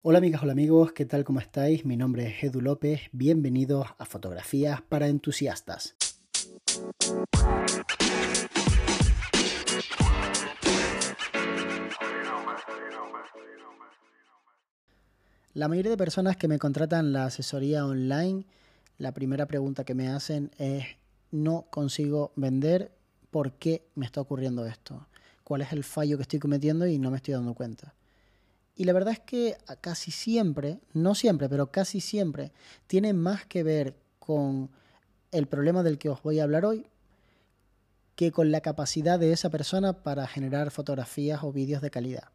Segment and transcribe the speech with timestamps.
[0.00, 1.24] Hola amigas, hola amigos, ¿qué tal?
[1.24, 1.84] ¿Cómo estáis?
[1.84, 5.96] Mi nombre es Edu López, bienvenidos a Fotografías para Entusiastas.
[15.52, 18.44] La mayoría de personas que me contratan la asesoría online,
[18.98, 20.84] la primera pregunta que me hacen es,
[21.32, 22.92] no consigo vender,
[23.32, 25.08] ¿por qué me está ocurriendo esto?
[25.42, 27.94] ¿Cuál es el fallo que estoy cometiendo y no me estoy dando cuenta?
[28.78, 32.52] Y la verdad es que casi siempre, no siempre, pero casi siempre,
[32.86, 34.70] tiene más que ver con
[35.32, 36.86] el problema del que os voy a hablar hoy
[38.14, 42.28] que con la capacidad de esa persona para generar fotografías o vídeos de calidad.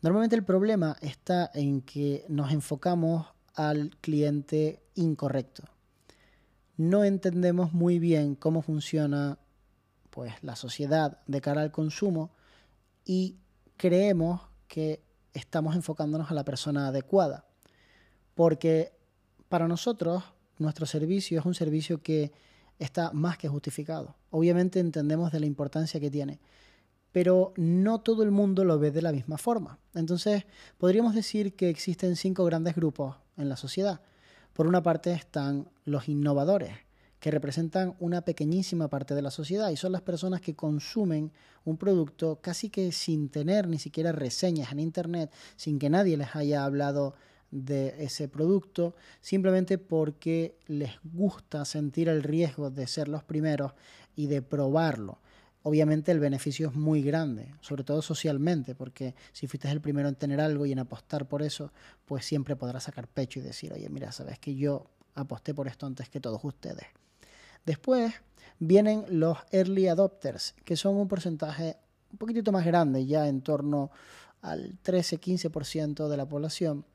[0.00, 5.64] Normalmente el problema está en que nos enfocamos al cliente incorrecto.
[6.78, 9.38] No entendemos muy bien cómo funciona
[10.08, 12.30] pues la sociedad de cara al consumo
[13.04, 13.36] y
[13.76, 15.07] creemos que
[15.38, 17.46] estamos enfocándonos a la persona adecuada.
[18.34, 18.92] Porque
[19.48, 20.24] para nosotros
[20.58, 22.32] nuestro servicio es un servicio que
[22.78, 24.16] está más que justificado.
[24.30, 26.38] Obviamente entendemos de la importancia que tiene,
[27.12, 29.78] pero no todo el mundo lo ve de la misma forma.
[29.94, 30.44] Entonces,
[30.76, 34.00] podríamos decir que existen cinco grandes grupos en la sociedad.
[34.52, 36.76] Por una parte están los innovadores,
[37.20, 41.32] que representan una pequeñísima parte de la sociedad y son las personas que consumen
[41.64, 46.34] un producto casi que sin tener ni siquiera reseñas en Internet, sin que nadie les
[46.36, 47.14] haya hablado
[47.50, 53.72] de ese producto, simplemente porque les gusta sentir el riesgo de ser los primeros
[54.14, 55.18] y de probarlo.
[55.62, 60.14] Obviamente el beneficio es muy grande, sobre todo socialmente, porque si fuiste el primero en
[60.14, 61.72] tener algo y en apostar por eso,
[62.06, 65.86] pues siempre podrás sacar pecho y decir, oye, mira, sabes que yo aposté por esto
[65.86, 66.86] antes que todos ustedes.
[67.68, 68.14] Después
[68.58, 71.76] vienen los early adopters, que son un porcentaje
[72.10, 73.90] un poquitito más grande, ya en torno
[74.40, 76.86] al 13-15% de la población,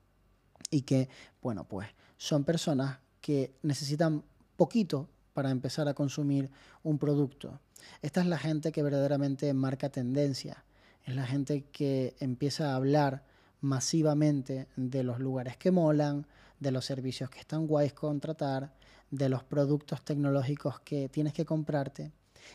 [0.72, 1.10] y que,
[1.44, 4.24] bueno, pues son personas que necesitan
[4.58, 6.50] poquito para empezar a consumir
[6.82, 7.60] un producto.
[8.02, 10.66] Esta es la gente que verdaderamente marca tendencia,
[11.06, 13.26] es la gente que empieza a hablar
[13.62, 16.26] masivamente de los lugares que molan,
[16.60, 18.74] de los servicios que están guays contratar,
[19.14, 22.12] de los productos tecnológicos que tienes que comprarte.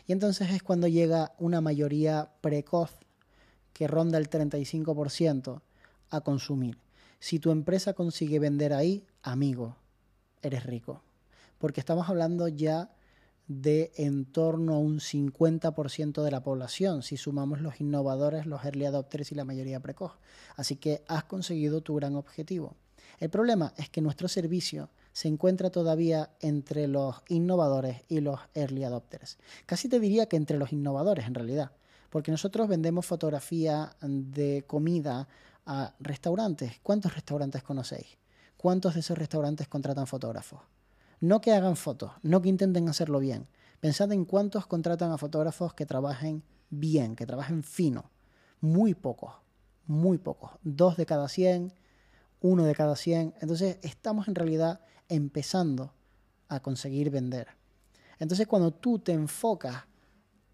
[0.07, 2.91] Y entonces es cuando llega una mayoría precoz
[3.71, 5.61] que ronda el 35%
[6.09, 6.77] a consumir.
[7.19, 9.77] Si tu empresa consigue vender ahí, amigo,
[10.41, 11.01] eres rico.
[11.59, 12.91] Porque estamos hablando ya
[13.47, 18.85] de en torno a un 50% de la población, si sumamos los innovadores, los early
[18.85, 20.11] adopters y la mayoría precoz.
[20.57, 22.75] Así que has conseguido tu gran objetivo.
[23.19, 28.83] El problema es que nuestro servicio se encuentra todavía entre los innovadores y los early
[28.83, 29.37] adopters.
[29.65, 31.71] Casi te diría que entre los innovadores en realidad,
[32.09, 35.27] porque nosotros vendemos fotografía de comida
[35.65, 36.79] a restaurantes.
[36.81, 38.17] ¿Cuántos restaurantes conocéis?
[38.57, 40.61] ¿Cuántos de esos restaurantes contratan fotógrafos?
[41.21, 43.47] No que hagan fotos, no que intenten hacerlo bien.
[43.79, 48.09] Pensad en cuántos contratan a fotógrafos que trabajen bien, que trabajen fino.
[48.61, 49.35] Muy pocos,
[49.85, 50.51] muy pocos.
[50.63, 51.73] Dos de cada cien,
[52.41, 53.35] uno de cada 100.
[53.41, 55.93] Entonces estamos en realidad empezando
[56.47, 57.47] a conseguir vender.
[58.19, 59.85] Entonces cuando tú te enfocas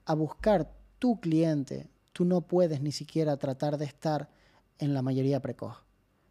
[0.05, 4.29] a buscar tu cliente, tú no puedes ni siquiera tratar de estar
[4.79, 5.77] en la mayoría precoz.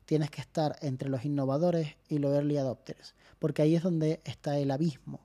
[0.05, 4.59] Tienes que estar entre los innovadores y los early adopters, porque ahí es donde está
[4.59, 5.21] el abismo.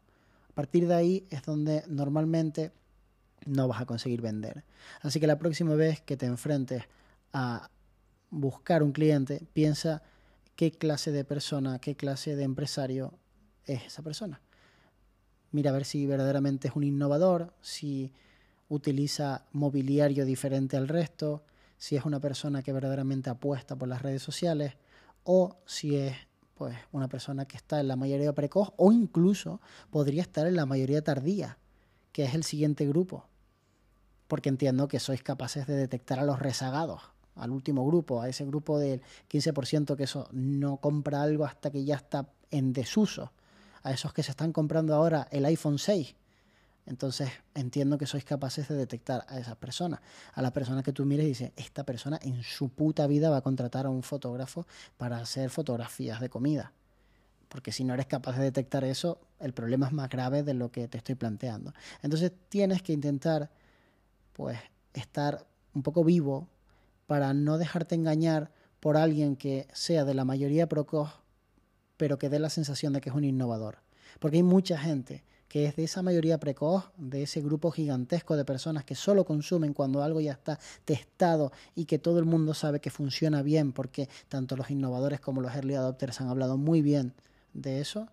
[0.49, 2.71] A partir de ahí es donde normalmente
[3.45, 4.63] no vas a conseguir vender.
[5.01, 6.83] Así que la próxima vez que te enfrentes
[7.33, 7.69] a
[8.29, 10.01] buscar un cliente, piensa
[10.59, 13.17] qué clase de persona, qué clase de empresario
[13.63, 14.41] es esa persona.
[15.51, 18.11] Mira a ver si verdaderamente es un innovador, si
[18.67, 21.45] utiliza mobiliario diferente al resto,
[21.77, 24.73] si es una persona que verdaderamente apuesta por las redes sociales
[25.23, 26.17] o si es
[26.55, 30.65] pues una persona que está en la mayoría precoz o incluso podría estar en la
[30.65, 31.57] mayoría tardía,
[32.11, 33.29] que es el siguiente grupo.
[34.27, 37.01] Porque entiendo que sois capaces de detectar a los rezagados,
[37.39, 41.83] al último grupo, a ese grupo del 15% que eso no compra algo hasta que
[41.83, 43.31] ya está en desuso,
[43.83, 46.15] a esos que se están comprando ahora el iPhone 6.
[46.85, 49.99] Entonces entiendo que sois capaces de detectar a esas personas,
[50.33, 53.37] a la persona que tú mires y dices, esta persona en su puta vida va
[53.37, 54.65] a contratar a un fotógrafo
[54.97, 56.73] para hacer fotografías de comida.
[57.47, 60.71] Porque si no eres capaz de detectar eso, el problema es más grave de lo
[60.71, 61.73] que te estoy planteando.
[62.01, 63.51] Entonces tienes que intentar,
[64.33, 64.57] pues,
[64.93, 66.47] estar un poco vivo
[67.09, 71.09] para no dejarte engañar por alguien que sea de la mayoría precoz,
[71.97, 73.79] pero que dé la sensación de que es un innovador.
[74.19, 78.45] Porque hay mucha gente que es de esa mayoría precoz, de ese grupo gigantesco de
[78.45, 82.79] personas que solo consumen cuando algo ya está testado y que todo el mundo sabe
[82.79, 87.15] que funciona bien, porque tanto los innovadores como los early adopters han hablado muy bien
[87.55, 88.07] de eso,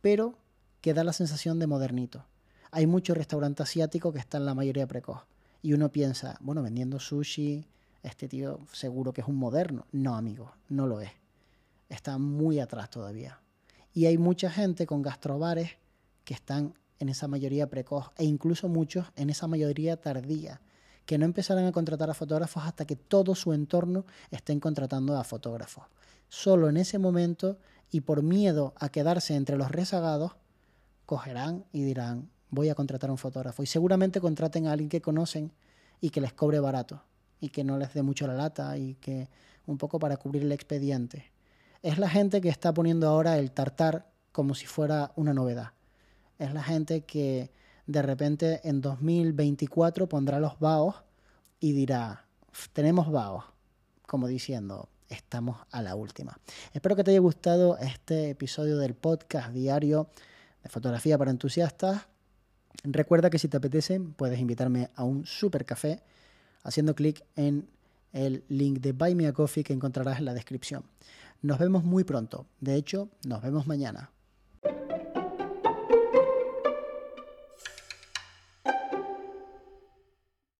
[0.00, 0.34] pero
[0.80, 2.26] que da la sensación de modernito.
[2.72, 5.20] Hay mucho restaurante asiático que está en la mayoría precoz.
[5.62, 7.68] Y uno piensa, bueno, vendiendo sushi,
[8.02, 9.86] este tío seguro que es un moderno.
[9.92, 11.10] No, amigo, no lo es.
[11.88, 13.40] Está muy atrás todavía.
[13.94, 15.72] Y hay mucha gente con gastrobares
[16.24, 20.60] que están en esa mayoría precoz e incluso muchos en esa mayoría tardía,
[21.04, 25.24] que no empezarán a contratar a fotógrafos hasta que todo su entorno estén contratando a
[25.24, 25.84] fotógrafos.
[26.28, 27.58] Solo en ese momento
[27.90, 30.32] y por miedo a quedarse entre los rezagados,
[31.04, 33.62] cogerán y dirán, voy a contratar a un fotógrafo.
[33.62, 35.52] Y seguramente contraten a alguien que conocen
[36.00, 37.02] y que les cobre barato
[37.42, 39.28] y que no les dé mucho la lata y que
[39.66, 41.32] un poco para cubrir el expediente.
[41.82, 45.72] Es la gente que está poniendo ahora el tartar como si fuera una novedad.
[46.38, 47.50] Es la gente que
[47.88, 51.02] de repente en 2024 pondrá los vaos
[51.58, 52.26] y dirá,
[52.72, 53.44] tenemos vaos,
[54.06, 56.38] como diciendo, estamos a la última.
[56.72, 60.08] Espero que te haya gustado este episodio del podcast diario
[60.62, 62.02] de fotografía para entusiastas.
[62.84, 66.04] Recuerda que si te apetece puedes invitarme a un super café
[66.62, 67.68] haciendo clic en
[68.12, 70.84] el link de Buy Me a Coffee que encontrarás en la descripción.
[71.40, 72.46] Nos vemos muy pronto.
[72.60, 74.10] De hecho, nos vemos mañana.